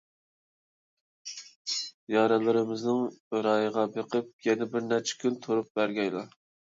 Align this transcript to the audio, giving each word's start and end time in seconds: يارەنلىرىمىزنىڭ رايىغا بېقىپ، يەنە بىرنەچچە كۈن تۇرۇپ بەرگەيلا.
يارەنلىرىمىزنىڭ 2.13 3.01
رايىغا 3.49 3.83
بېقىپ، 3.99 4.31
يەنە 4.47 4.69
بىرنەچچە 4.73 5.19
كۈن 5.25 5.37
تۇرۇپ 5.45 5.69
بەرگەيلا. 5.81 6.25